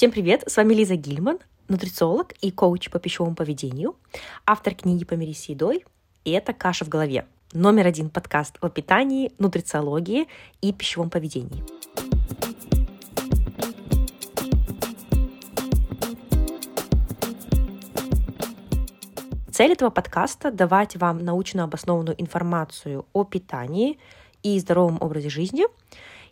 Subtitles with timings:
[0.00, 3.96] Всем привет, с вами Лиза Гильман, нутрициолог и коуч по пищевому поведению,
[4.46, 5.84] автор книги «Помирись с едой»,
[6.24, 10.26] и это «Каша в голове», номер один подкаст о питании, нутрициологии
[10.62, 11.62] и пищевом поведении.
[19.52, 23.98] Цель этого подкаста– давать вам научно обоснованную информацию о питании
[24.42, 25.66] и здоровом образе жизни.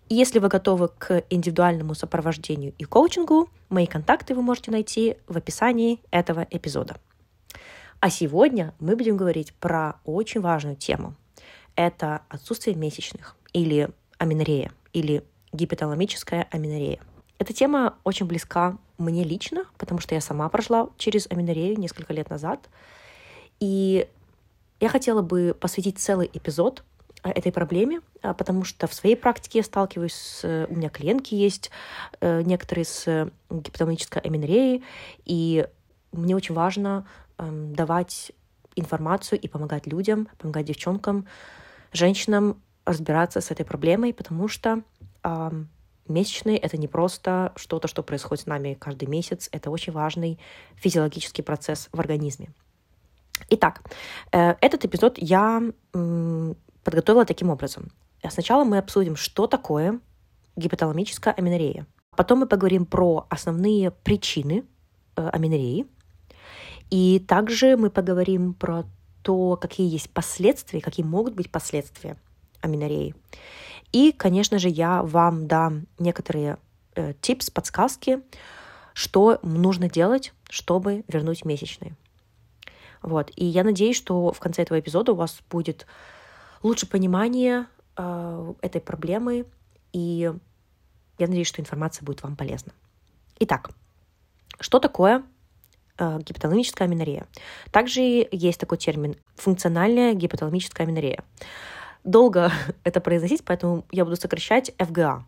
[0.09, 6.01] Если вы готовы к индивидуальному сопровождению и коучингу, мои контакты вы можете найти в описании
[6.11, 6.97] этого эпизода.
[8.01, 11.15] А сегодня мы будем говорить про очень важную тему.
[11.75, 17.01] Это отсутствие месячных или аминорея, или гипоталамическая аминорея.
[17.39, 22.31] Эта тема очень близка мне лично, потому что я сама прошла через аминорею несколько лет
[22.31, 22.69] назад–
[23.61, 24.09] и
[24.81, 26.85] я хотела бы посвятить целый эпизод
[27.23, 30.67] этой проблеме, э, потому что в своей практике я сталкиваюсь с...
[30.69, 31.71] У меня клиентки есть,
[32.21, 34.85] э, некоторые с гипотонической аминореей,
[35.25, 35.67] и
[36.13, 37.07] мне очень важно
[37.39, 38.33] эм, давать
[38.77, 41.27] информацию и помогать людям, помогать девчонкам,
[41.93, 44.83] женщинам разбираться с этой проблемой, потому что
[45.23, 45.51] э,
[46.07, 50.39] месячные— это не просто что-то, что происходит с нами каждый месяц, это очень важный
[50.77, 52.51] физиологический процесс в организме.
[53.51, 53.83] Итак,
[54.33, 55.63] э, этот эпизод я
[56.89, 57.91] подготовила таким образом.
[58.31, 60.01] Сначала мы обсудим, что такое
[60.57, 61.87] гипоталамическая аминорея.
[62.17, 64.65] Потом мы поговорим про основные причины
[65.15, 65.87] э, аминореи.
[66.89, 68.85] И также мы поговорим про
[69.21, 72.17] то, какие есть последствия, какие могут быть последствия
[72.63, 73.15] аминореи.
[73.93, 76.57] И, конечно же, я вам дам некоторые
[76.95, 77.13] э,
[77.53, 78.23] подсказки,
[78.95, 81.95] что нужно делать, чтобы вернуть месячные.
[83.03, 83.31] Вот.
[83.37, 85.87] И я надеюсь, что в конце этого эпизода у вас будет
[86.63, 89.47] лучше понимание э, этой проблемы,
[89.93, 90.33] и
[91.19, 92.73] я надеюсь, что информация будет вам полезна.
[93.41, 93.71] Итак,
[94.61, 95.23] что такое
[95.99, 97.27] э, гипоталамическая аминорея?
[97.71, 101.25] Также есть такой термин функциональная гипоталамическая аминорея.
[102.05, 102.53] Долго
[102.85, 105.23] это произносить, поэтому я буду сокращать FGA.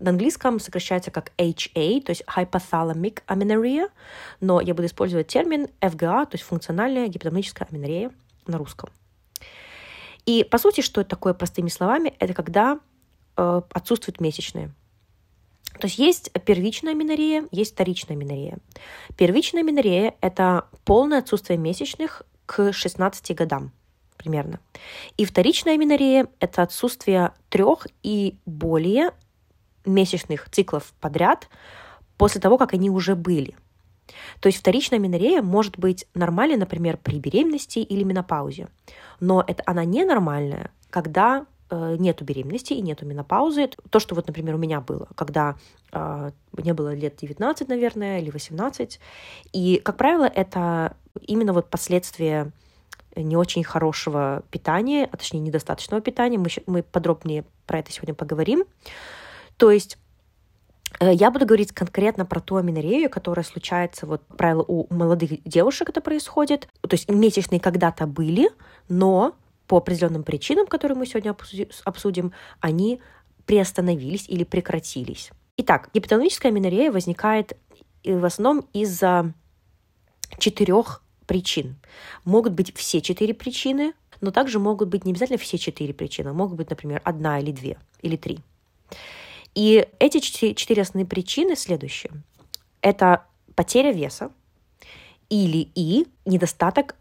[0.00, 3.90] На английском сокращается как HA, то есть hypothalamic amenorrhea,
[4.40, 8.12] но я буду использовать термин FGA, то есть функциональная гипоталамическая аменорея
[8.46, 8.90] на русском.
[10.28, 12.12] И по сути, что это такое простыми словами?
[12.18, 12.80] Это когда
[13.38, 14.74] э, отсутствуют месячные.
[15.80, 18.58] То есть есть первичная аменорея, есть вторичная аменорея.
[19.16, 23.72] Первичная аменорея– это полное отсутствие месячных к 16 годам
[24.18, 24.60] примерно.
[25.16, 29.12] И вторичная аменорея– это отсутствие трех и более
[29.86, 31.48] месячных циклов подряд
[32.18, 33.56] после того, как они уже были.
[34.40, 38.68] То есть вторичная менорея может быть нормальной, например, при беременности или менопаузе.
[39.20, 43.70] Но это, она ненормальная, когда э, нету беременности и нету менопаузы.
[43.90, 45.56] То, что вот, например, у меня было, когда
[45.92, 49.00] э, мне было лет 19, наверное, или 18.
[49.52, 52.52] И, как правило, это именно вот последствия
[53.16, 56.38] не очень хорошего питания, а точнее недостаточного питания.
[56.38, 58.64] Мы, мы подробнее про это сегодня поговорим.
[59.56, 59.98] То есть
[61.00, 66.00] я буду говорить конкретно про ту аминорею, которая случается, вот, правило, у молодых девушек это
[66.00, 66.68] происходит.
[66.80, 68.50] То есть месячные когда-то были,
[68.88, 69.34] но
[69.66, 71.36] по определенным причинам, которые мы сегодня
[71.84, 73.00] обсудим, они
[73.46, 75.30] приостановились или прекратились.
[75.56, 77.56] Итак, гипоталамическая аминорея возникает
[78.04, 79.32] э, в основном из-за
[80.38, 81.76] четырех причин.
[82.24, 86.32] Могут быть все четыре причины, но также могут быть не обязательно все четыре причины.
[86.32, 88.38] Могут быть, например, одна или две, или три.
[89.58, 92.12] И эти четыре основные причины следующие.
[92.80, 93.24] Это
[93.56, 94.30] потеря веса
[95.30, 96.94] или и недостаток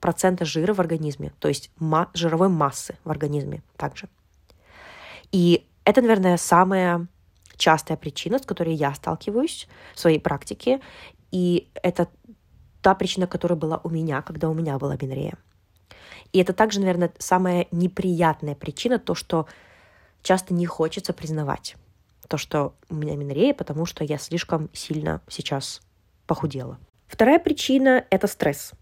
[0.00, 4.08] процента жира в организме, то есть ма- жировой массы в организме также.
[5.30, 7.06] И это, наверное, самая
[7.56, 10.80] частая причина, с которой я сталкиваюсь в своей практике.
[11.30, 12.08] И это
[12.80, 15.34] та причина, которая была у меня, когда у меня была бинрея.
[16.32, 19.46] И это также, наверное, самая неприятная причина, то, что
[20.24, 21.76] часто не хочется признавать
[22.32, 25.82] то, что у меня минорея, потому что я слишком сильно сейчас
[26.26, 26.78] похудела.
[27.06, 28.72] Вторая причина– это стресс.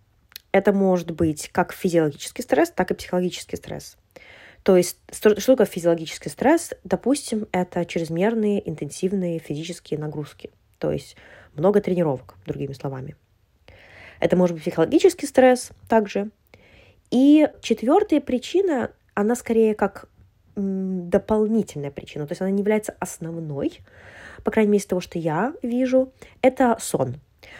[0.53, 3.97] Это может быть как физиологический стресс, так и психологический стресс.
[4.63, 6.75] То есть, что такое физиологический стресс?
[6.85, 10.51] Допустим, это чрезмерные интенсивные физические нагрузки.
[10.79, 11.17] То есть
[11.55, 13.17] много тренировок, другими словами.
[14.21, 16.31] Это может быть психологический стресс также.
[17.11, 20.09] И четвертая причина, она скорее как
[20.61, 23.81] дополнительная причина, то есть она не является основной,
[24.45, 26.13] по крайней мере, из того, что я вижу,
[26.43, 27.17] это сон.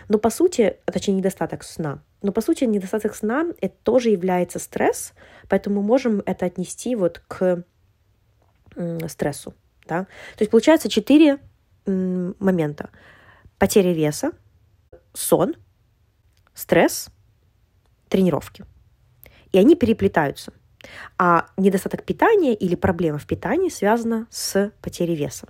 [0.09, 2.03] Но по сути, точнее, недостаток сна.
[2.23, 5.13] Но по сути, недостаток сна это тоже является стресс,
[5.49, 7.65] поэтому мы можем это отнести вот к
[9.09, 9.55] стрессу.
[9.87, 10.05] Да?
[10.37, 11.39] То есть получается четыре
[11.87, 12.91] момента.
[13.61, 14.33] потеря веса,
[15.13, 15.55] сон,
[16.55, 17.11] стресс,
[18.09, 18.65] тренировки.
[19.53, 20.53] И они переплетаются.
[21.19, 25.49] А недостаток питания или проблема в питании связана с потерей веса.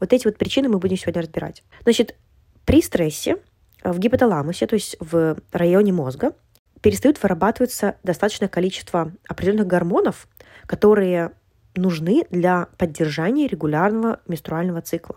[0.00, 1.62] Вот эти вот причины мы будем сегодня разбирать.
[1.82, 2.16] Значит,
[2.64, 3.36] при стрессе
[3.82, 6.32] в гипоталамусе, то есть в районе мозга,
[6.80, 10.28] перестают вырабатываться достаточное количество определенных гормонов,
[10.66, 11.32] которые
[11.74, 15.16] нужны для поддержания регулярного менструального цикла.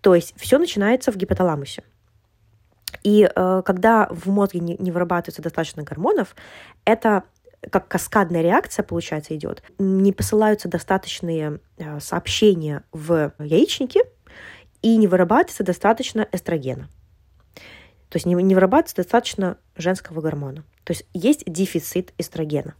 [0.00, 1.82] То есть все начинается в гипоталамусе.
[3.02, 6.34] И э, когда в мозге не, не вырабатывается достаточно гормонов,
[6.84, 7.24] это
[7.70, 9.62] как каскадная реакция, получается, идет.
[9.78, 14.00] Не посылаются достаточные э, сообщения в яичники,
[14.82, 16.88] и не вырабатывается достаточно эстрогена.
[18.08, 20.62] То есть не, не вырабатывается достаточно женского гормона.
[20.84, 22.74] То есть есть дефицит эстрогена.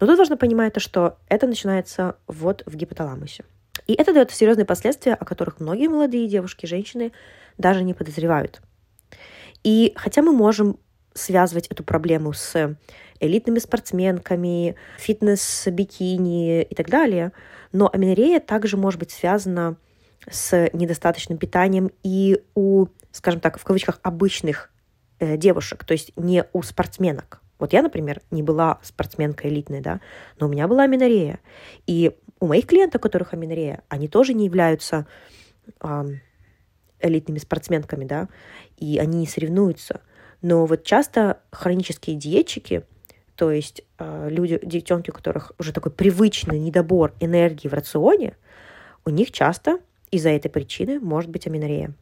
[0.00, 3.44] Но тут важно понимать то, что это начинается вот в гипоталамусе.
[3.86, 7.12] И это дает серьезные последствия, о которых многие молодые девушки, женщины
[7.58, 8.62] даже не подозревают.
[9.64, 10.78] И хотя мы можем
[11.14, 12.76] связывать эту проблему с
[13.22, 17.32] элитными спортсменками, фитнес-бикини и так далее,
[17.72, 19.76] но аменорея также может быть связана
[20.28, 24.70] с недостаточным питанием и у, скажем так, в кавычках, обычных
[25.20, 27.40] э, девушек, то есть не у спортсменок.
[27.58, 30.00] Вот я, например, не была спортсменкой элитной, да,
[30.38, 31.38] но у меня была аменорея.
[31.86, 35.06] И у моих клиентов, у которых аменорея, они тоже не являются
[35.80, 36.04] э,
[37.00, 38.28] элитными спортсменками, да,
[38.76, 40.00] и они не соревнуются.
[40.40, 42.84] Но вот часто хронические диетчики,
[43.36, 48.36] то есть э, люди, девчонки, у которых уже такой привычный недобор энергии в рационе,
[49.04, 49.78] у них часто
[50.10, 51.94] из-за этой причины может быть аминорея.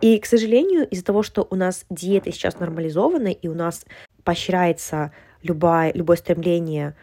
[0.00, 3.84] И, к сожалению, из-за того, что у нас диеты сейчас нормализованы, и у нас
[4.24, 6.96] поощряется любое, любое стремление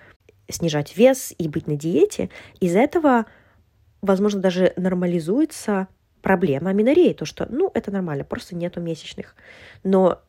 [0.49, 3.25] снижать вес и быть на диете, из-за этого,
[4.01, 5.87] возможно, даже нормализуется
[6.21, 9.35] проблема аминореи, то, что, ну, это нормально, просто нету месячных.
[9.83, 10.21] Но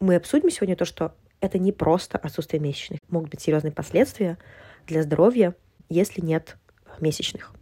[0.00, 3.00] мы обсудим сегодня то, что это не просто отсутствие месячных.
[3.08, 4.38] Могут быть серьезные последствия
[4.86, 5.54] для здоровья,
[5.88, 6.56] если нет
[7.00, 7.52] месячных.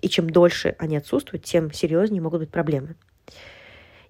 [0.00, 2.96] И чем дольше они отсутствуют, тем серьезнее могут быть проблемы.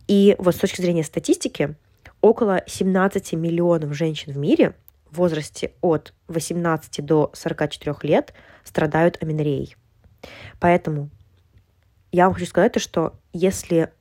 [0.08, 1.76] И вот с точки зрения статистики,
[2.20, 4.74] около 17 миллионов женщин в мире
[5.10, 8.34] в возрасте от 18 до 44 лет
[8.64, 9.76] страдают аминореей.
[10.60, 11.10] Поэтому
[12.12, 13.92] я вам хочу сказать то, что если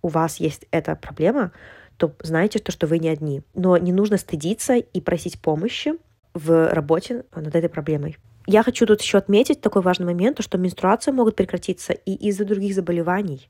[0.00, 1.52] у вас есть эта проблема,
[1.96, 3.42] то знайте, то, что вы не одни.
[3.54, 5.94] Но не нужно стыдиться и просить помощи
[6.34, 8.16] в работе над этой проблемой.
[8.46, 12.74] Я хочу тут еще отметить такой важный момент, что менструации могут прекратиться и из-за других
[12.74, 13.48] заболеваний.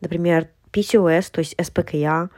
[0.00, 2.30] Например, PCOS, то есть СПКЯ,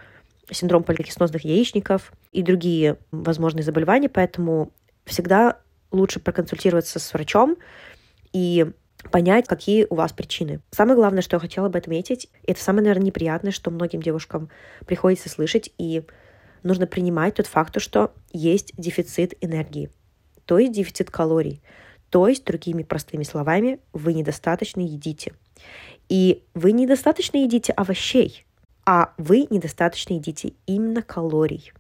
[0.51, 4.73] синдром поликистозных яичников и другие возможные заболевания, поэтому
[5.05, 5.59] всегда
[5.91, 7.57] лучше проконсультироваться с врачом
[8.33, 8.71] и
[9.11, 10.61] понять, какие у вас причины.
[10.71, 14.51] Самое главное, что я хотела бы отметить, это самое, наверное, неприятное, что многим девушкам
[14.87, 16.03] приходится слышать, и
[16.63, 19.91] нужно принимать тот факт, что есть дефицит энергии
[20.51, 21.63] то есть дефицит калорий.
[22.09, 25.33] То есть, другими простыми словами, вы недостаточно едите.
[26.09, 28.45] И вы недостаточно едите овощей,
[28.85, 31.73] а вы недостаточно едите именно калорий.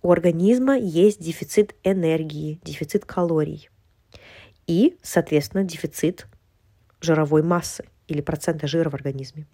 [0.00, 3.68] У организма есть дефицит энергии, дефицит калорий
[4.66, 6.26] и, соответственно, дефицит
[7.00, 9.46] жировой массы или процента жира в организме.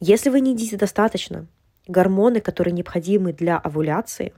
[0.00, 1.46] Если вы не едите достаточно,
[1.86, 4.32] гормоны, которые необходимы для овуляции,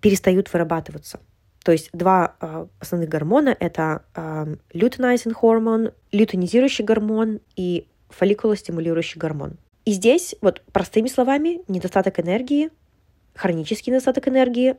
[0.00, 1.20] перестают вырабатываться–
[1.64, 9.56] то есть два э, основных гормона— это э, лютeinizing гормон, лютeinизирующий гормон и фолликулостимулирующий гормон.
[9.86, 12.68] И здесь, вот простыми словами, недостаток энергии,
[13.34, 14.76] хронический недостаток энергии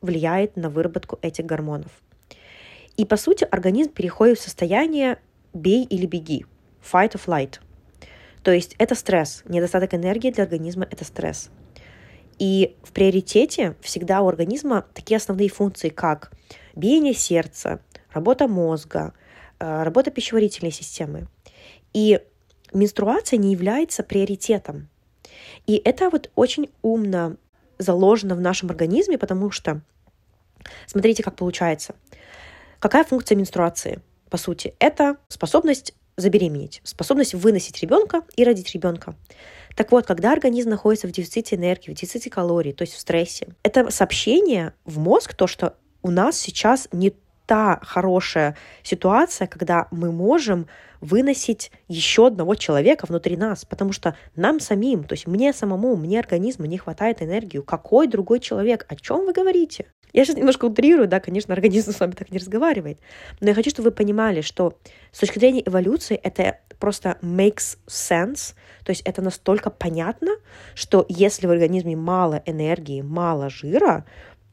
[0.00, 1.90] влияет на выработку этих гормонов.
[2.98, 5.18] И, по сути, организм переходит в состояние
[5.54, 6.44] «бей или беги»—
[6.92, 7.60] fight or flight.
[8.42, 9.44] То есть это стресс.
[9.46, 11.50] Недостаток энергии для организма— это стресс.
[12.40, 16.32] И в приоритете всегда у организма такие основные функции, как
[16.74, 17.80] биение сердца,
[18.12, 19.14] работа мозга,
[19.60, 21.28] э, работа пищеварительной системы.
[21.92, 22.20] И
[22.72, 24.88] менструация не является приоритетом.
[25.68, 27.36] И это вот очень умно
[27.78, 29.82] заложено в нашем организме, потому что
[30.86, 31.94] смотрите, как получается.
[32.80, 34.00] Какая функция менструации?
[34.30, 39.14] По сути, это способность забеременеть, способность выносить ребенка и родить ребенка.
[39.74, 43.48] Так вот, когда организм находится в дефиците энергии, в дефиците калорий, то есть в стрессе,
[43.62, 47.14] это сообщение в мозг, то, что у нас сейчас не
[47.46, 50.68] та хорошая ситуация, когда мы можем
[51.00, 56.18] выносить еще одного человека внутри нас, потому что нам самим, то есть мне самому, мне
[56.18, 57.60] организму не хватает энергии.
[57.60, 58.84] Какой другой человек?
[58.88, 59.86] О чем вы говорите?
[60.12, 62.98] Я сейчас немножко утрирую, да, конечно, организм с вами так не разговаривает.
[63.40, 64.78] Но я хочу, чтобы вы понимали, что
[65.12, 70.36] с точки зрения эволюции это просто makes sense, то есть это настолько понятно,
[70.74, 74.04] что если в организме мало энергии, мало жира,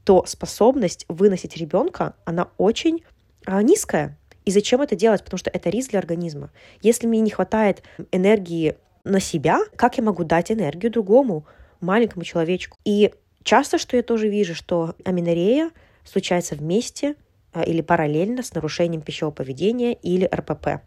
[0.04, 3.04] то способность выносить ребенка, она очень
[3.46, 4.18] а, низкая.
[4.46, 5.24] И зачем это делать?
[5.24, 6.52] Потому что это риск для организма.
[6.82, 7.82] Если мне не хватает
[8.12, 11.46] энергии на себя, как я могу дать энергию другому
[11.82, 12.78] маленькому человечку?
[12.86, 13.12] И
[13.46, 15.72] часто, что я тоже вижу, что аминорея
[16.04, 17.16] случается вместе
[17.54, 20.82] а, или параллельно с нарушением пищевого поведения или РПП.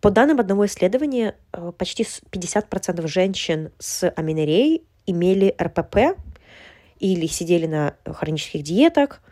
[0.00, 6.18] По данным одного исследования, а, почти 50% женщин с аминореей имели РПП
[6.98, 9.22] или сидели на хронических диетах,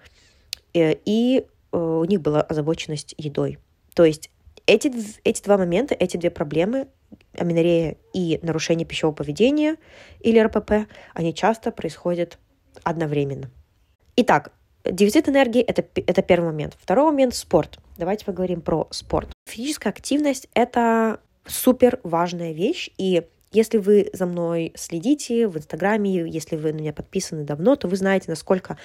[0.75, 3.59] э, и Э, у них была озабоченность едой.
[3.95, 4.31] То есть
[4.67, 4.93] эти,
[5.25, 6.89] эти два момента, эти две проблемы,
[7.37, 9.77] аминорея и нарушение пищевого поведения
[10.21, 12.39] или РПП, они часто происходят
[12.83, 13.51] одновременно.
[14.17, 14.53] Итак,
[14.85, 16.77] дефицит энергии это,— это первый момент.
[16.81, 17.79] Второй момент— спорт.
[17.97, 19.29] Давайте поговорим про спорт.
[19.49, 26.57] Физическая активность— это супер важная вещь, и если вы за мной следите в Инстаграме, если
[26.57, 28.79] вы на меня подписаны давно, то вы знаете, насколько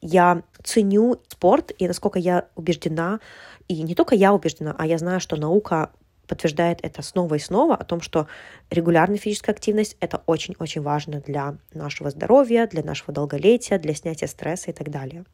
[0.00, 3.20] я ценю спорт и насколько я убеждена,
[3.68, 5.92] и не только я убеждена, а я знаю, что наука
[6.28, 8.28] подтверждает это снова и снова, о том, что
[8.70, 14.70] регулярная физическая активность— это очень-очень важно для нашего здоровья, для нашего долголетия, для снятия стресса
[14.70, 15.24] и так далее.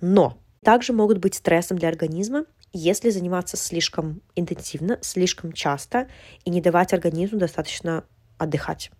[0.00, 6.08] Но также могут быть стрессом для организма, если заниматься слишком интенсивно, слишком часто
[6.44, 8.04] и не давать организму достаточно
[8.38, 8.90] отдыхать.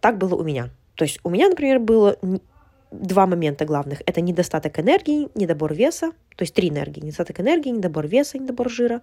[0.00, 0.70] Так было у меня.
[0.94, 2.16] То есть у меня, например, было
[2.90, 4.02] два момента главных.
[4.06, 7.00] Это недостаток энергии, недобор веса, то есть три энергии.
[7.00, 9.02] Недостаток энергии, недобор веса, недобор жира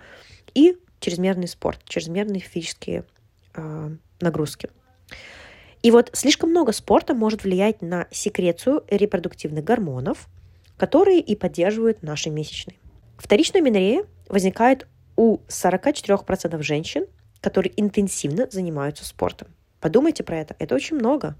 [0.53, 3.05] и чрезмерный спорт, чрезмерные физические
[3.55, 3.89] э,
[4.21, 4.69] нагрузки.
[5.83, 10.27] И вот слишком много спорта может влиять на секрецию репродуктивных гормонов,
[10.77, 12.77] которые и поддерживают наши месячные.
[13.17, 17.05] Вторичная менорея возникает у 44% женщин
[17.45, 19.49] которые интенсивно занимаются спортом.
[19.79, 20.55] Подумайте про это.
[20.57, 21.35] Это очень много.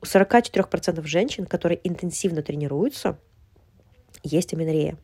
[0.00, 3.18] У 44% женщин, которые интенсивно тренируются,
[4.22, 4.96] есть аминорея.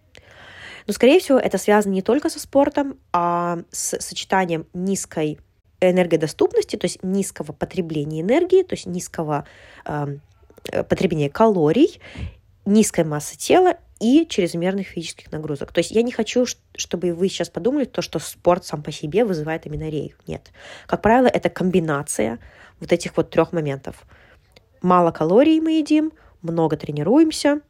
[0.87, 5.39] Но, скорее всего, это связано не только со спортом, а с сочетанием низкой
[5.81, 9.47] энергодоступности, то есть низкого потребления энергии, то есть низкого
[9.85, 10.19] э,
[10.89, 12.01] потребления калорий,
[12.65, 15.73] низкой массы тела и чрезмерных физических нагрузок.
[15.73, 16.47] То есть я не хочу,
[16.77, 20.17] чтобы вы сейчас подумали, то, что спорт сам по себе вызывает аминорею.
[20.27, 20.51] Нет.
[20.87, 22.39] Как правило, это комбинация
[22.81, 24.05] вот этих вот трех моментов.
[24.83, 26.13] Мало калорий мы едим,
[26.43, 27.61] много тренируемся,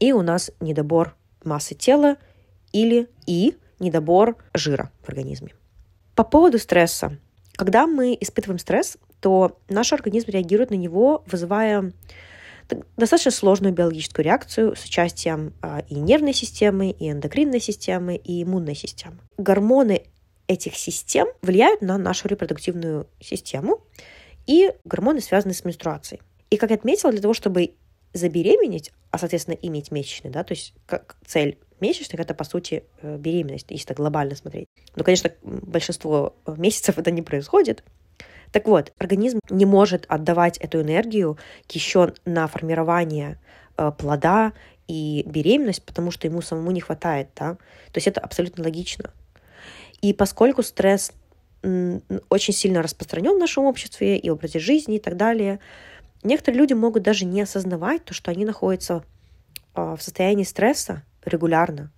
[0.00, 2.16] и у нас недобор массы тела
[2.72, 5.54] или и недобор жира в организме.
[6.16, 7.16] По поводу стресса.
[7.56, 11.92] Когда мы испытываем стресс, то наш организм реагирует на него, вызывая
[12.96, 18.74] достаточно сложную биологическую реакцию с участием а, и нервной системы, и эндокринной системы, и иммунной
[18.74, 19.18] системы.
[19.38, 20.02] Гормоны
[20.48, 23.80] этих систем влияют на нашу репродуктивную систему,
[24.48, 26.20] и гормоны связаны с менструацией.
[26.50, 27.74] И, как я отметила, для того, чтобы
[28.14, 33.18] забеременеть, а, соответственно, иметь месячные, да, то есть как цель месячных— это, по сути, э,
[33.18, 34.66] беременность, если так глобально смотреть.
[34.96, 37.84] Но, конечно, большинство месяцев это не происходит,
[38.50, 41.38] так вот, организм не может отдавать эту энергию
[41.68, 43.38] еще на формирование
[43.76, 44.54] э, плода
[44.86, 47.56] и беременность, потому что ему самому не хватает, да.
[47.92, 49.12] То есть это абсолютно логично.
[50.00, 51.12] И поскольку стресс
[51.62, 55.60] очень сильно распространен в нашем обществе и образе жизни и так далее,
[56.22, 59.04] некоторые люди могут даже не осознавать то, что они находятся
[59.74, 61.92] э, в состоянии стресса регулярно.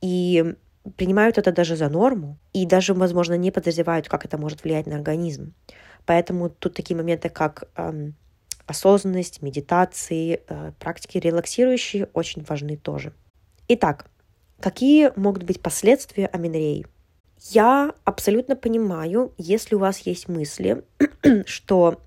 [0.00, 0.54] И
[0.96, 4.94] принимают это даже за норму и даже, возможно, не подозревают, как это может влиять на
[4.94, 5.54] организм.
[6.06, 7.68] Поэтому тут такие моменты, как
[8.68, 13.12] осознанность, медитации, э, практики релаксирующие очень важны тоже.
[13.68, 14.06] Итак,
[14.60, 16.86] какие могут быть последствия аминореи?
[17.40, 20.84] Я абсолютно понимаю, если у вас есть мысли,
[21.46, 22.00] что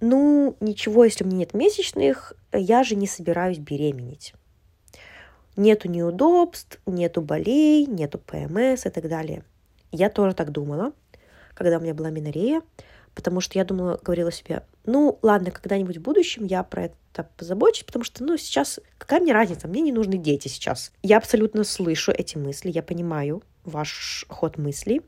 [0.00, 4.34] ну, ничего, если у меня нет месячных, я же не собираюсь беременеть.
[5.56, 9.44] Нету неудобств, нету болей, нету ПМС и так далее.
[9.92, 10.92] Я тоже так думала,
[11.54, 12.62] когда у меня была минорея,
[13.14, 17.84] потому что я думала, говорила себе, ну ладно, когда-нибудь в будущем я про это позабочусь,
[17.84, 20.92] потому что, ну, сейчас какая мне разница, мне не нужны дети сейчас.
[21.02, 25.02] Я абсолютно слышу эти мысли, я понимаю ваш ход мыслей,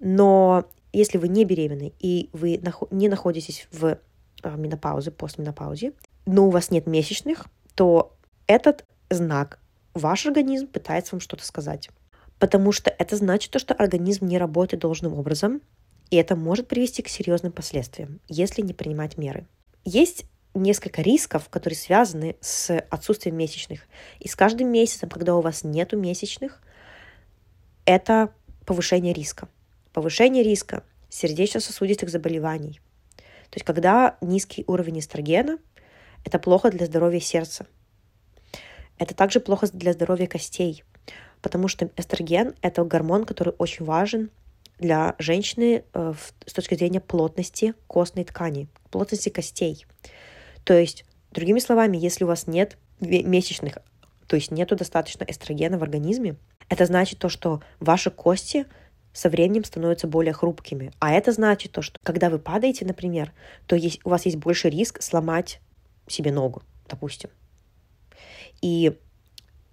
[0.00, 2.60] но если вы не беременны и вы
[2.90, 3.98] не находитесь в
[4.42, 5.92] а, менопаузе, постменопаузе,
[6.26, 9.58] но у вас нет месячных, то этот знак
[9.94, 11.90] ваш организм пытается вам что-то сказать.
[12.38, 15.62] Потому что это значит то, что организм не работает должным образом,
[16.10, 19.46] и это может привести к серьезным последствиям, если не принимать меры.
[19.84, 23.82] Есть несколько рисков, которые связаны с отсутствием месячных.
[24.18, 26.60] И с каждым месяцем, когда у вас нет месячных,
[27.84, 28.32] это
[28.66, 29.48] повышение риска.
[29.92, 32.80] Повышение риска сердечно-сосудистых заболеваний.
[33.16, 35.58] То есть когда низкий уровень эстрогена,
[36.24, 37.66] это плохо для здоровья сердца.
[38.98, 40.84] Это также плохо для здоровья костей,
[41.40, 44.30] потому что эстроген– это гормон, который очень важен
[44.78, 46.14] для женщины э,
[46.46, 49.86] с точки зрения плотности костной ткани, плотности костей.
[50.64, 53.78] То есть, другими словами, если у вас нет месячных,
[54.26, 56.36] то есть нету достаточно эстрогена в организме,
[56.72, 58.64] это значит то, что ваши кости
[59.12, 60.90] со временем становятся более хрупкими.
[61.00, 63.30] А это значит то, что когда вы падаете, например,
[63.66, 65.60] то есть, у вас есть больше риск сломать
[66.06, 67.28] себе ногу, допустим.
[68.62, 68.98] И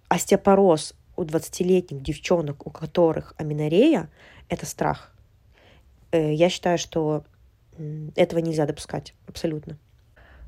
[0.10, 4.10] остеопороз у 20-летних девчонок, у которых аминорея,
[4.50, 5.15] это страх.
[6.12, 7.24] Э, я считаю, что
[8.18, 9.77] этого нельзя допускать абсолютно.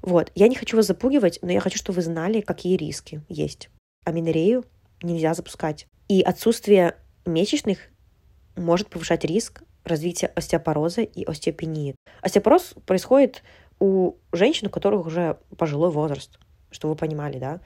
[0.02, 0.34] Вот.
[0.36, 3.70] Я не хочу вас запугивать, но я хочу, чтобы вы знали, какие риски есть.
[4.04, 4.66] Аминорею
[5.02, 5.88] нельзя запускать.
[6.12, 7.80] И отсутствие месячных
[8.58, 11.96] может повышать риск развития остеопороза и остеопении.
[12.22, 13.44] Остеопороз происходит
[13.80, 16.38] у женщин, у которых уже пожилой возраст,
[16.70, 17.62] что вы понимали, да?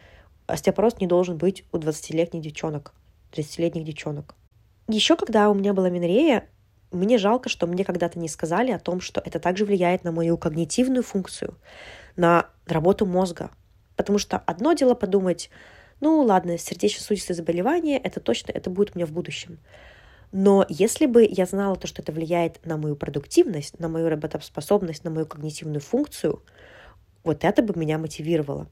[0.46, 2.94] Остеопороз не должен быть у 20-летних девчонок,
[3.32, 4.36] 30-летних девчонок.
[4.88, 6.48] Еще когда у меня была минорея,
[6.92, 10.38] мне жалко, что мне когда-то не сказали о том, что это также влияет на мою
[10.38, 11.58] когнитивную функцию,
[12.16, 13.50] на работу мозга.
[13.96, 15.50] Потому что одно дело подумать,
[16.06, 19.58] ну ладно, сердечно-сосудистые заболевания, это точно, это будет у меня в будущем.
[20.32, 25.04] Но если бы я знала то, что это влияет на мою продуктивность, на мою работоспособность,
[25.04, 26.44] на мою когнитивную функцию,
[27.24, 28.68] вот это бы меня мотивировало.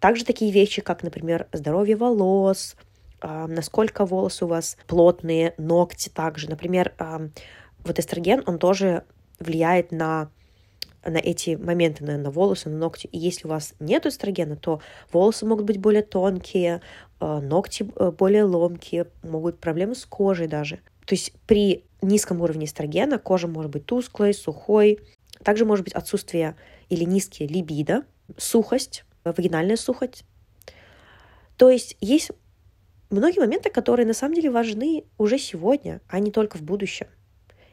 [0.00, 2.74] Также такие вещи, как, например, здоровье волос,
[3.22, 6.50] э, насколько волосы у вас плотные, ногти также.
[6.50, 7.28] Например, э,
[7.84, 9.04] вот эстроген, он тоже
[9.38, 10.28] влияет на
[11.06, 13.06] на эти моменты, на, на волосы, на ногти.
[13.06, 14.80] И если у вас нет эстрогена, то
[15.12, 16.80] волосы могут быть более тонкие,
[17.20, 20.76] э, ногти э, более ломкие, могут быть проблемы с кожей даже.
[21.06, 25.00] То есть при низком уровне эстрогена кожа может быть тусклой, сухой.
[25.42, 26.56] Также может быть отсутствие
[26.88, 28.04] или низкие либидо,
[28.36, 30.24] сухость, вагинальная сухость.
[31.56, 32.30] То есть есть
[33.10, 37.06] многие моменты, которые на самом деле важны уже сегодня, а не только в будущем.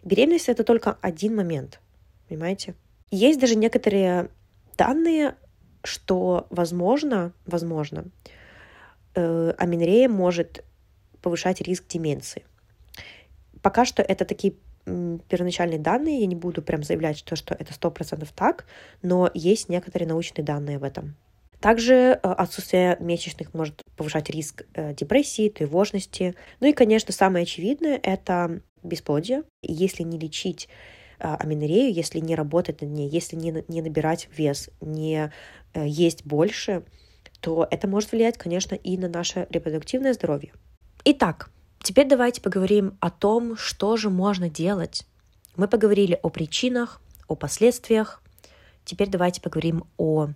[0.04, 1.80] Беременность это только один момент,
[2.28, 2.76] понимаете?
[3.12, 4.30] Есть даже некоторые
[4.78, 5.36] данные,
[5.84, 8.06] что возможно, возможно,
[9.16, 10.64] э, аминорея может
[11.22, 12.46] повышать риск деменции.
[13.62, 17.92] Пока что это такие первоначальные данные, я не буду прям заявлять, что, что это сто
[17.92, 18.66] процентов так,
[19.04, 21.16] но есть некоторые научные данные в этом.
[21.60, 26.34] Также э, отсутствие месячных может повышать риск э, депрессии, тревожности.
[26.60, 29.44] Ну и, конечно, самое очевидное– это бесплодие.
[29.62, 30.68] Если не лечить
[31.22, 35.32] аминорею, если не работать над ней, если не, не набирать вес, не
[35.76, 36.84] есть больше,
[37.40, 40.54] то это может влиять, конечно, и на наше репродуктивное здоровье.
[41.06, 41.50] Итак,
[41.82, 45.06] теперь давайте поговорим о том, что же можно делать.
[45.56, 48.22] Мы поговорили о причинах, о последствиях.
[48.86, 50.30] Теперь давайте поговорим о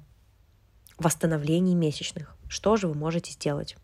[0.97, 2.35] восстановлении месячных.
[2.47, 3.75] Что же вы можете сделать?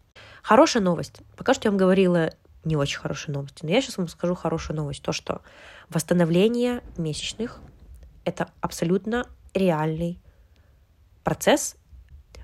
[0.41, 1.21] Хорошая новость.
[1.35, 2.31] Пока что я вам говорила
[2.63, 5.01] не очень хорошие новости, но я сейчас вам скажу хорошую новость.
[5.01, 5.41] То, что
[5.89, 7.59] восстановление месячных–
[8.25, 10.19] это абсолютно реальный
[11.23, 11.75] процесс,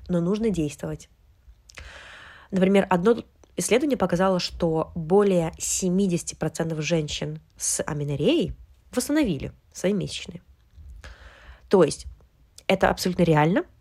[0.08, 1.10] но нужно действовать.
[2.52, 3.24] Например, одно
[3.56, 8.54] исследование показало, что более 70% женщин с аминореей
[8.92, 10.42] восстановили свои месячные.
[11.70, 12.08] То есть
[12.68, 13.64] это абсолютно реально–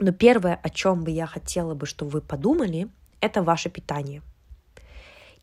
[0.00, 2.88] но первое, о чем бы я хотела бы, чтобы вы подумали,
[3.20, 4.22] это ваше питание.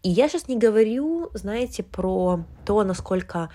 [0.03, 3.49] И я сейчас не говорю, знаете, про то, насколько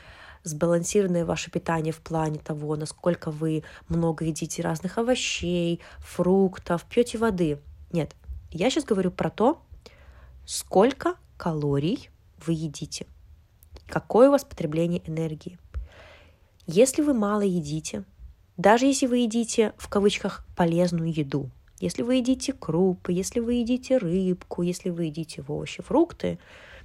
[0.44, 7.58] сбалансированное ваше питание в плане того, насколько вы много едите разных овощей, фруктов, пьете воды.
[7.92, 8.14] Нет,
[8.50, 9.62] я сейчас говорю про то,
[10.44, 12.10] сколько калорий
[12.44, 13.06] вы едите,
[13.86, 15.58] какое у вас потребление энергии.
[16.66, 18.04] Если вы мало едите,
[18.56, 21.50] даже если вы едите, в кавычках, полезную еду,
[21.82, 26.38] если вы едите крупы, если вы едите рыбку, если вы едите овощи, фрукты,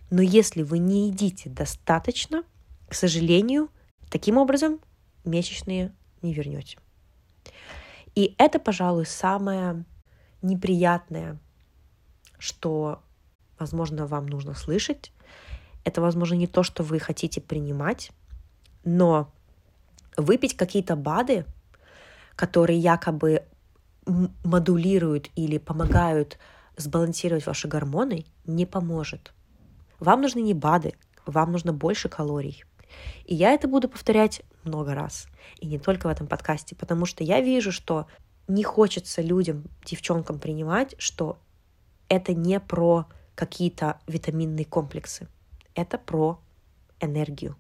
[0.10, 2.44] но если вы не едите достаточно,
[2.90, 3.70] к сожалению,
[4.10, 4.80] таким образом
[5.24, 6.80] месячные не вернете.
[8.16, 9.86] И это, пожалуй, самое
[10.42, 11.38] неприятное,
[12.40, 13.04] что,
[13.60, 15.12] возможно, вам нужно слышать.
[15.84, 18.12] Это, возможно, не то, что вы хотите принимать,
[18.84, 19.32] но
[20.18, 21.46] выпить какие-то БАДы
[22.38, 23.44] которые якобы
[24.44, 26.38] модулируют или помогают
[26.78, 29.34] сбалансировать ваши гормоны, не поможет.
[30.00, 30.94] Вам нужны не БАДы,
[31.26, 32.64] вам нужно больше калорий.
[33.26, 35.28] И я это буду повторять много раз.
[35.60, 38.08] И не только в этом подкасте, потому что я вижу, что
[38.48, 41.38] не хочется людям, девчонкам принимать, что
[42.08, 45.28] это не про какие-то витаминные комплексы.
[45.76, 46.40] Это про
[47.00, 47.56] энергию.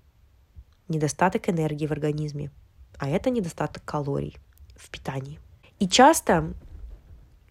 [0.87, 2.51] Недостаток энергии в организме,
[2.97, 4.37] а это недостаток калорий
[4.75, 5.39] в питании.
[5.79, 6.53] И часто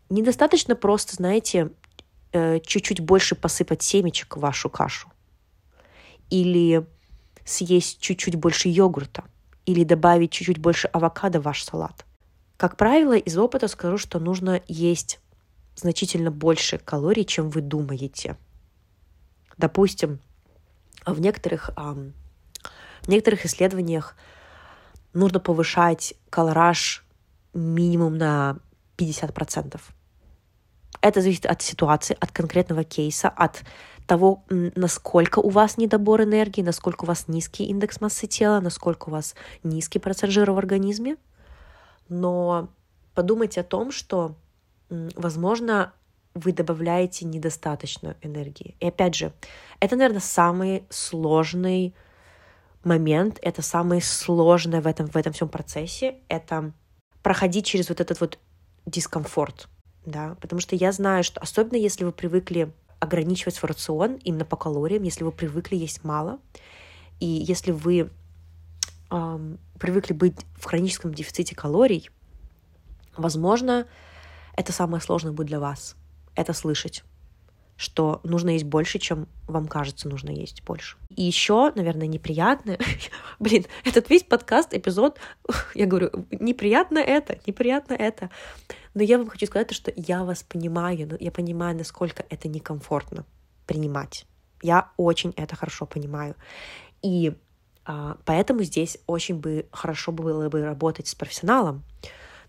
[0.08, 1.70] недостаточно просто, знаете,
[2.32, 5.10] э, чуть-чуть больше посыпать семечек в вашу кашу.
[6.30, 6.86] Или
[7.44, 9.24] съесть чуть-чуть больше йогурта.
[9.64, 12.04] Или добавить чуть-чуть больше авокадо в ваш салат.
[12.56, 15.20] Как правило, из опыта скажу, что нужно есть
[15.76, 18.36] значительно больше калорий, чем вы думаете.
[19.58, 20.20] Допустим,
[21.04, 24.16] в некоторых, в некоторых исследованиях
[25.12, 27.05] нужно повышать колораж
[27.56, 28.58] минимум на
[28.96, 29.80] 50%.
[31.00, 33.62] Это зависит от ситуации, от конкретного кейса, от
[34.06, 39.12] того, насколько у вас недобор энергии, насколько у вас низкий индекс массы тела, насколько у
[39.12, 41.16] вас низкий процент жира в организме.
[42.08, 42.68] Но
[43.14, 44.36] подумайте о том, что,
[44.88, 45.92] возможно,
[46.34, 48.76] вы добавляете недостаточно энергии.
[48.78, 49.32] И опять же,
[49.80, 51.94] это, наверное, самый сложный
[52.84, 56.72] момент, это самое сложное в этом, в этом всем процессе, это
[57.26, 58.38] проходить через вот этот вот
[58.86, 59.68] дискомфорт,
[60.04, 64.54] да, потому что я знаю, что особенно если вы привыкли ограничивать свой рацион именно по
[64.54, 66.38] калориям, если вы привыкли есть мало,
[67.18, 68.12] и если вы
[69.10, 72.10] эм, привыкли быть в хроническом дефиците калорий,
[73.16, 73.88] возможно,
[74.56, 75.96] это самое сложное будет для вас,
[76.36, 77.02] это слышать
[77.76, 80.96] что нужно есть больше, чем вам кажется нужно есть больше.
[81.10, 82.78] И еще, наверное, неприятно,
[83.38, 85.18] блин, этот весь подкаст, эпизод,
[85.74, 88.30] я говорю, неприятно это, неприятно это.
[88.94, 93.26] Но я вам хочу сказать, что я вас понимаю, я понимаю, насколько это некомфортно
[93.66, 94.26] принимать.
[94.62, 96.34] Я очень это хорошо понимаю.
[97.02, 97.36] И
[97.84, 101.84] а, поэтому здесь очень бы хорошо было бы работать с профессионалом,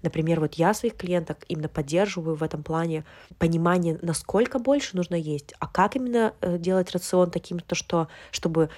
[0.01, 3.05] Например, вот я своих клиенток именно поддерживаю в этом плане
[3.39, 8.69] понимание, насколько больше нужно есть, а как именно э, делать рацион таким, то что, чтобы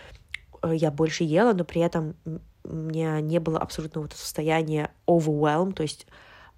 [0.62, 2.16] э, я больше ела, но при этом
[2.64, 6.08] у меня не было абсолютно вот состояния overwhelm, то есть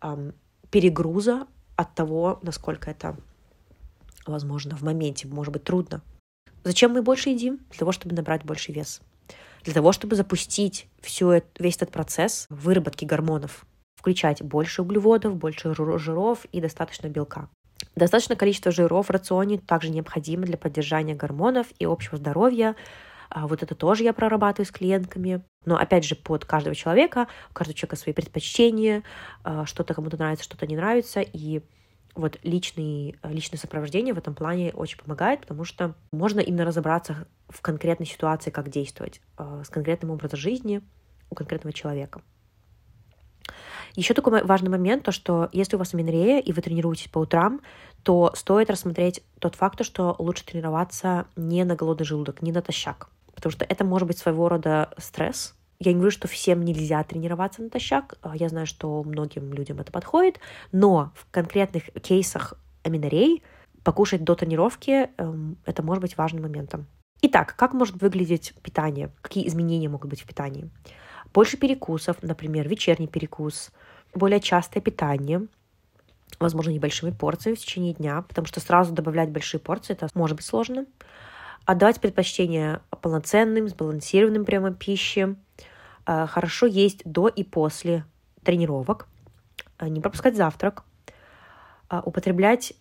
[0.02, 0.34] эм,
[0.70, 3.18] перегруза от того, насколько это
[4.26, 6.02] возможно в моменте, может быть трудно.
[6.64, 7.60] Зачем мы больше едим?
[7.70, 9.02] Для того, чтобы набрать больше вес.
[9.64, 13.66] Для того, чтобы запустить всю, весь этот процесс выработки гормонов
[14.02, 17.50] включать больше углеводов, больше жиров и достаточно белка.
[17.96, 22.76] Достаточное количество жиров в рационе также необходимо для поддержания гормонов и общего здоровья.
[23.30, 25.44] А вот это тоже я прорабатываю с клиентками.
[25.66, 29.04] Но опять же, под каждого человека, у каждого человека свои предпочтения,
[29.44, 31.22] а, что-то кому-то нравится, что-то не нравится.
[31.22, 31.62] И
[32.16, 37.62] вот личный, личное сопровождение в этом плане очень помогает, потому что можно именно разобраться в
[37.62, 40.82] конкретной ситуации, как действовать а, с конкретным образом жизни
[41.30, 42.22] у конкретного человека.
[43.96, 47.62] Еще такой важный момент, то что если у вас аминорея и вы тренируетесь по утрам,
[48.04, 53.10] то стоит рассмотреть тот факт, что лучше тренироваться не на голодный желудок, не натощак.
[53.36, 55.56] Потому что это может быть своего рода стресс.
[55.80, 58.16] Я не говорю, что всем нельзя тренироваться натощак.
[58.22, 60.40] А, я знаю, что многим людям это подходит.
[60.72, 63.44] Но в конкретных кейсах аминорей
[63.84, 66.86] покушать до тренировки эм, это может быть важным моментом.
[67.24, 69.12] Итак, как может выглядеть питание?
[69.22, 70.70] Какие изменения могут быть в питании?
[71.34, 73.72] Больше перекусов, например, вечерний перекус,
[74.14, 75.48] более частое питание,
[76.40, 80.46] возможно, небольшими порциями в течение дня, потому что сразу добавлять большие порции это может быть
[80.46, 80.86] сложно.
[81.66, 85.36] Отдавать предпочтение полноценным, сбалансированным приемам пищи.
[86.06, 88.06] А, хорошо есть до и после
[88.44, 89.08] тренировок.
[89.78, 90.84] А, не пропускать завтрак.
[91.90, 92.74] А, употреблять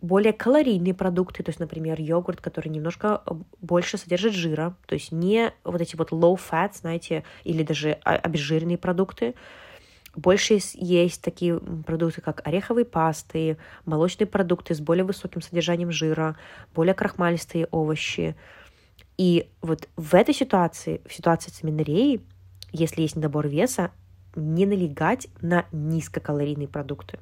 [0.00, 5.10] более калорийные продукты, то есть, например, йогурт, который немножко э, больше содержит жира, то есть
[5.10, 9.34] не вот эти вот low fat, знаете, или даже обезжиренные продукты.
[10.18, 16.36] Больше есть такие продукты, как ореховые пасты, молочные продукты с более высоким содержанием жира,
[16.74, 18.34] более крахмалистые овощи.
[19.16, 22.20] И вот в этой ситуации, в ситуации с аминореей,
[22.72, 23.92] если есть недобор веса,
[24.34, 27.20] не налегать на низкокалорийные продукты.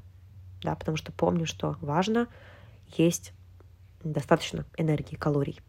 [0.62, 2.28] Да, потому что помню, что важно–
[2.96, 3.32] есть
[4.02, 5.60] достаточно энергии, калорий.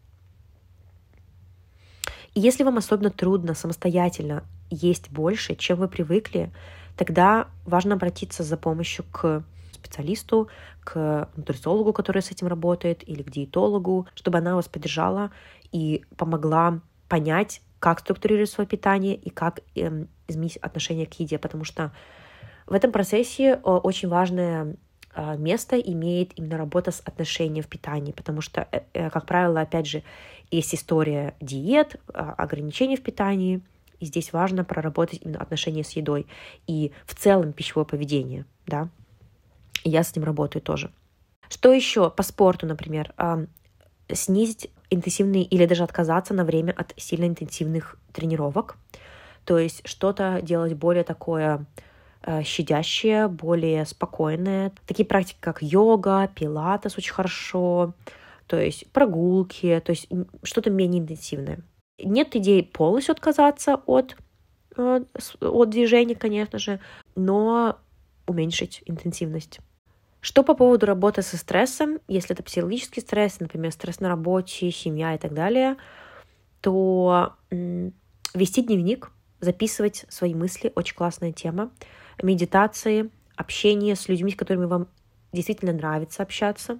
[2.34, 6.52] И если вам особенно трудно самостоятельно есть больше, чем вы привыкли,
[6.98, 10.48] тогда важно обратиться за помощью к специалисту,
[10.84, 15.30] к нутрициологу, который с этим работает, или к диетологу, чтобы она вас поддержала
[15.70, 21.64] и помогла понять, как структурировать свое питание и как эм, изменить отношение к еде, потому
[21.64, 21.92] что
[22.66, 24.76] в этом процессе очень важная
[25.14, 29.60] а, место имеет именно работа с отношением в питании, потому что, э, э, как правило,
[29.60, 30.02] опять же,
[30.50, 33.62] есть история диет, ограничений в питании,
[34.00, 36.26] и здесь важно проработать именно отношения с едой
[36.66, 38.88] и в целом пищевое поведение, да.
[39.84, 40.90] И я с ним работаю тоже.
[41.48, 43.14] Что еще по спорту, например?
[44.12, 48.76] Снизить интенсивные или даже отказаться на время от сильно интенсивных тренировок.
[49.44, 51.66] То есть что-то делать более такое
[52.22, 54.72] э, щадящее, более спокойное.
[54.86, 57.94] Такие практики, как йога, пилатес очень хорошо,
[58.46, 60.08] то есть прогулки, то есть
[60.42, 61.60] что-то менее интенсивное.
[61.98, 64.16] Нет идеи полностью отказаться от,
[64.76, 65.00] э,
[65.40, 66.80] от движения, конечно же,
[67.16, 67.78] но
[68.26, 69.60] уменьшить интенсивность.
[70.20, 75.14] Что по поводу работы со стрессом, если это психологический стресс, например, стресс на работе, семья
[75.14, 75.76] и так далее,
[76.60, 81.70] то вести дневник, записывать свои мысли, очень классная тема.
[82.22, 84.88] Медитации, общение с людьми, с которыми вам
[85.32, 86.78] действительно нравится общаться.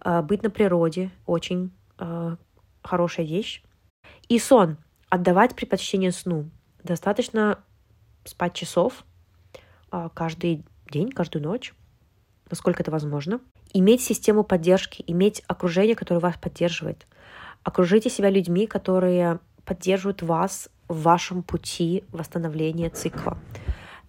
[0.00, 2.36] А, быть на природе, очень а,
[2.82, 3.62] хорошая вещь.
[4.28, 4.78] И сон.
[5.08, 6.50] Отдавать предпочтение сну.
[6.82, 7.58] Достаточно
[8.24, 9.04] спать часов
[9.90, 11.74] а, каждый день, каждую ночь
[12.50, 13.40] насколько это возможно.
[13.72, 17.06] Иметь систему поддержки, иметь окружение, которое вас поддерживает.
[17.62, 23.38] Окружите себя людьми, которые поддерживают вас в вашем пути восстановления цикла.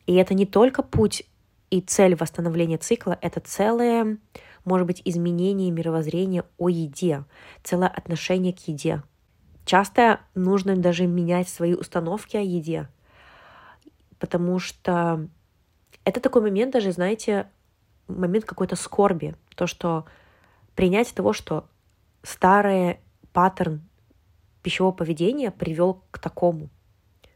[0.06, 1.24] И это не только путь
[1.72, 4.18] и цель восстановления цикла, это целое,
[4.66, 7.24] может быть, изменение мировоззрения о еде,
[7.64, 9.02] целое отношение к еде.
[9.66, 12.88] Часто нужно даже менять свои установки о еде,
[14.20, 15.28] потому что
[16.04, 17.50] это такой момент даже, знаете,
[18.08, 20.06] момент какой-то скорби, то, что
[20.76, 21.68] принять того, что
[22.22, 23.00] старый
[23.34, 23.82] паттерн
[24.62, 26.70] пищевого поведения привел к такому,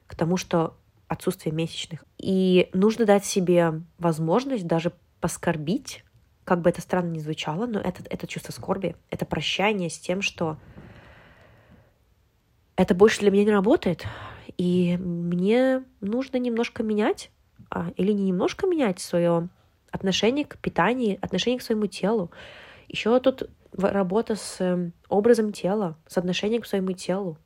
[0.06, 2.06] к тому, что отсутствие месячных.
[2.20, 6.04] И нужно дать себе возможность даже поскорбить,
[6.44, 10.22] как бы это странно ни звучало, но это, это чувство скорби, это прощание с тем,
[10.22, 10.58] что
[12.80, 14.06] это больше для меня не работает,
[14.58, 17.30] и мне нужно немножко менять,
[17.70, 19.50] а, или не немножко менять свое
[19.92, 22.32] отношение к питанию, отношение к своему телу.
[22.88, 27.38] Еще тут работа с эм, образом тела, с отношением к своему телу.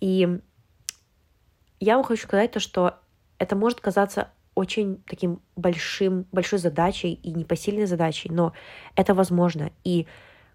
[0.00, 0.40] И
[1.78, 2.98] я вам хочу сказать то, что
[3.38, 8.52] это может казаться очень таким большим, большой задачей и непосильной задачей, но
[8.96, 9.70] это возможно.
[9.84, 10.08] И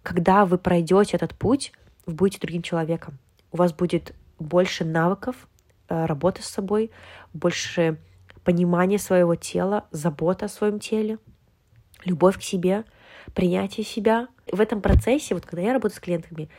[0.03, 1.71] когда вы пройдете этот путь,
[2.05, 3.19] вы будете другим человеком.
[3.51, 5.47] У вас будет больше навыков
[5.89, 6.91] э, работы с собой,
[7.33, 7.99] больше
[8.43, 11.19] понимание своего тела, забота о своем теле,
[12.05, 12.85] любовь к себе,
[13.33, 14.27] принятие себя.
[14.51, 16.49] В этом процессе, вот когда я работаю с клиентами,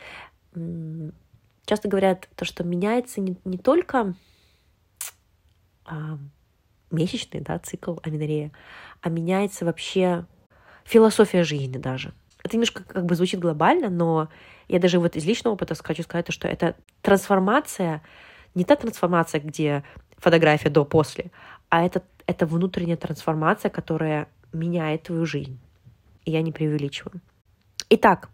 [1.65, 4.15] часто говорят то, что меняется не, не только
[5.85, 6.17] а,
[6.91, 8.51] месячный да, цикл аминорея,
[9.01, 10.25] а меняется вообще
[10.83, 12.13] философия жизни даже.
[12.43, 14.29] Это немножко как бы звучит глобально, но
[14.69, 18.01] я даже вот из личного опыта хочу сказать, что это трансформация,
[18.55, 19.83] не та трансформация, где
[20.17, 21.31] фотография до-после,
[21.69, 25.59] а это, это внутренняя трансформация, которая меняет твою жизнь.
[26.25, 27.19] И я не преувеличиваю.
[27.89, 28.29] Итак,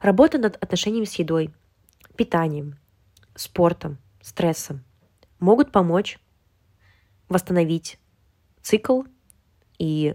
[0.00, 1.52] работа над отношениями с едой,
[2.16, 2.78] питанием,
[3.34, 4.82] спортом, стрессом
[5.38, 6.18] могут помочь
[7.28, 7.98] восстановить
[8.62, 9.02] цикл
[9.78, 10.14] и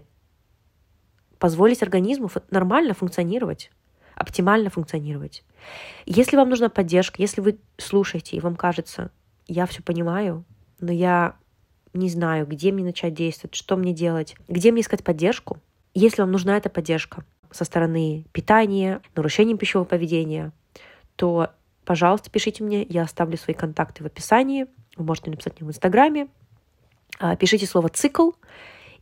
[1.38, 3.70] позволить организму нормально функционировать,
[4.14, 5.44] оптимально функционировать.
[6.06, 9.10] Если вам нужна поддержка, если вы слушаете и вам кажется,
[9.46, 10.44] я все понимаю,
[10.80, 11.36] но я
[11.92, 15.58] не знаю, где мне начать действовать, что мне делать, где мне искать поддержку.
[15.94, 20.52] Если вам нужна эта поддержка со стороны питания, нарушения пищевого поведения,
[21.14, 21.50] то,
[21.84, 26.28] пожалуйста, пишите мне, я оставлю свои контакты в описании, вы можете написать мне в Инстаграме,
[27.20, 28.32] а, пишите слово «цикл»,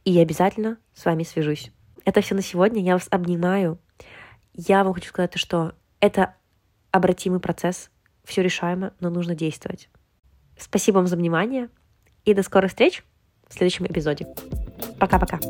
[0.05, 1.70] и я обязательно с вами свяжусь.
[2.05, 3.79] Это все на сегодня, я вас обнимаю.
[4.54, 6.34] Я вам хочу сказать, что это
[6.90, 7.90] обратимый процесс,
[8.24, 9.88] все решаемо, но нужно действовать.
[10.58, 11.68] Спасибо вам за внимание
[12.24, 13.02] и до скорых встреч
[13.48, 14.26] в следующем эпизоде.
[14.98, 15.40] Пока-пока.